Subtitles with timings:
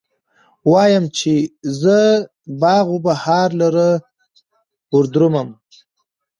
[0.71, 1.47] وايم، چې به
[1.81, 1.97] زه
[2.61, 3.87] باغ و بهار لره
[4.95, 5.49] وردرومم